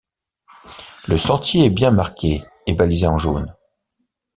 Le 1.07 1.15
sentier 1.15 1.65
est 1.65 1.69
bien 1.69 1.91
marqué 1.91 2.43
et 2.65 2.73
balisé 2.73 3.05
en 3.05 3.19
jaune. 3.19 3.55